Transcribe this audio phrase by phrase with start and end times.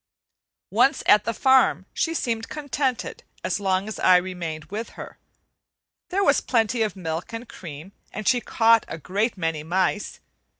[0.71, 5.19] Once at the farm she seemed contented as long as I remained with her.
[6.09, 10.19] There was plenty of milk and cream, and she caught a great many mice.